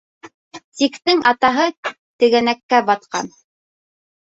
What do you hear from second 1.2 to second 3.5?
атаһы тегәнәккә батҡан.